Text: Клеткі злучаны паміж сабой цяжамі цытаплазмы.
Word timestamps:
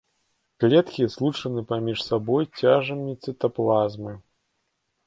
Клеткі 0.63 1.05
злучаны 1.17 1.61
паміж 1.73 1.97
сабой 2.09 2.43
цяжамі 2.59 3.11
цытаплазмы. 3.23 4.13